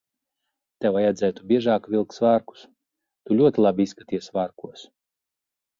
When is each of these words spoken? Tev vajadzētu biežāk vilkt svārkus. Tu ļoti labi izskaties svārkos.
Tev 0.85 0.95
vajadzētu 0.95 1.45
biežāk 1.51 1.91
vilkt 1.97 2.17
svārkus. 2.19 2.65
Tu 3.29 3.41
ļoti 3.43 3.67
labi 3.69 3.91
izskaties 3.91 4.33
svārkos. 4.33 4.93